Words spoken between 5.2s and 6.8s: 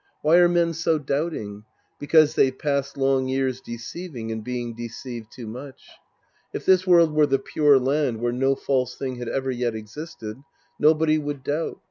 too much. If